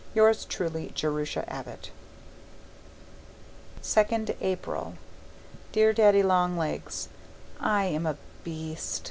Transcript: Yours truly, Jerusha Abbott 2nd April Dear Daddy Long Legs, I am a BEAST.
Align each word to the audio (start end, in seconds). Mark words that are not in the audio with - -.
Yours 0.15 0.45
truly, 0.45 0.89
Jerusha 0.95 1.47
Abbott 1.47 1.91
2nd 3.83 4.35
April 4.41 4.95
Dear 5.73 5.93
Daddy 5.93 6.23
Long 6.23 6.57
Legs, 6.57 7.07
I 7.59 7.83
am 7.83 8.07
a 8.07 8.17
BEAST. 8.43 8.99